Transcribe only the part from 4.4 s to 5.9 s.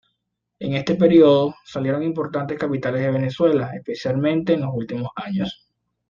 en los últimos años.